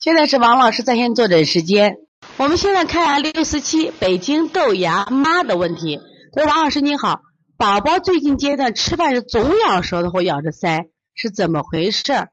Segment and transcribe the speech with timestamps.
[0.00, 1.98] 现在是王老师在线坐诊时间。
[2.38, 6.00] 我们现在看下六四七北京豆芽妈的问题。
[6.34, 7.20] 说：“王老师你好，
[7.58, 12.28] 宝宝最近阶段吃饭是总咬舌头或咬着腮，是怎么回事？”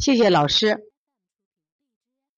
[0.00, 0.78] 谢谢老师。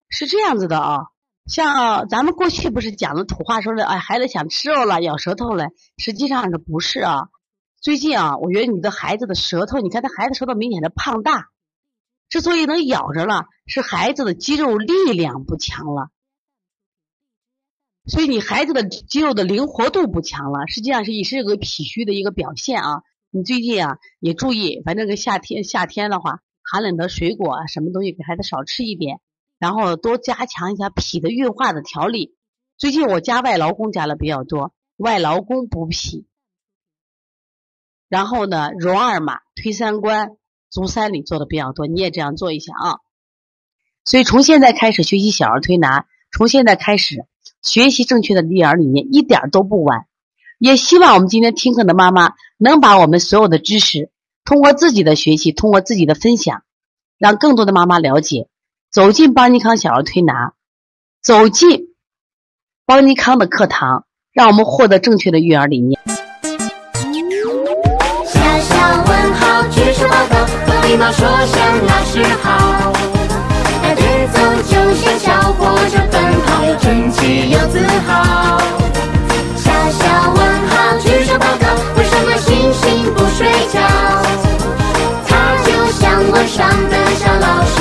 [0.08, 0.98] 是这样子的啊，
[1.46, 7.28] 像咱们过去不是讲的土话说的，哎，孩子想吃肉了，咬舌头了，实际上这不是啊。
[7.80, 11.50] 最近啊，我觉得你的孩子的舌头，你看他孩子舌头明显的胖大。
[12.28, 16.10] 之所以能咬着了，是孩子的肌肉力量不强了，
[18.04, 23.02] 所以你孩子的肌肉的灵活度不强了，实际上是也是个脾虚的一个表现啊。
[23.30, 29.20] 你最近啊也注意，反正个夏天夏天的话，寒冷的水果啊，什么东西给孩子少吃一点，
[29.58, 32.34] 然后多加强一下脾的运化的调理。
[32.76, 36.26] 最近我加外劳宫加的比较多，外劳宫补脾，
[38.08, 40.36] 然后呢揉二马推三关。
[40.76, 42.98] 足三里做的比较多，你也这样做一下啊。
[44.04, 47.24] 所以从现在开始学习小儿推拿，从现在开始
[47.62, 50.04] 学习正确的育儿理念，一点都不晚。
[50.58, 54.10] 也希望我们今天听课的妈妈能把我们所有的知识，
[54.44, 56.62] 通过自己的学习，通过自己的分享，
[57.16, 58.46] 让更多的妈妈了解，
[58.92, 60.52] 走进邦尼康小儿推拿，
[61.22, 61.94] 走进
[62.84, 65.98] 邦尼康的课堂，让我们获得正确的育儿理念。
[68.26, 70.55] 小小问号，举手报告
[70.96, 72.90] 礼貌说声老师好，
[73.82, 78.58] 那节奏就像小火车奔跑，又整齐又自豪。
[79.56, 81.66] 小小问号，举手报告，
[81.98, 83.78] 为什么星星不睡觉？
[85.28, 85.36] 它
[85.66, 87.76] 就像晚上的小老师。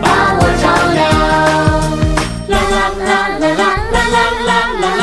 [0.00, 0.06] 把
[0.38, 1.02] 我照亮。
[2.46, 3.10] 啦啦啦
[3.40, 4.06] 啦啦啦
[4.46, 5.02] 啦啦啦！